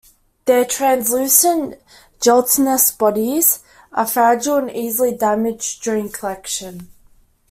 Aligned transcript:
Their 0.45 0.65
translucent, 0.65 1.79
gelatinous 2.19 2.89
bodies 2.89 3.59
are 3.93 4.07
fragile 4.07 4.55
and 4.55 4.71
easily 4.71 5.11
damaged 5.15 5.83
during 5.83 6.09
collection. 6.11 6.89